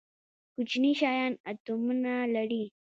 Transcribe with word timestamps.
کوچني 0.53 0.91
شیان 0.99 1.31
اتومونه 1.49 2.13
لري 2.35 2.63